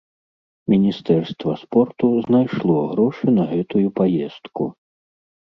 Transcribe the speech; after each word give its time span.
Міністэрства 0.71 1.51
спорту 1.63 2.09
знайшло 2.29 2.77
грошы 2.95 3.27
на 3.37 3.43
гэтую 3.53 3.87
паездку. 4.01 4.63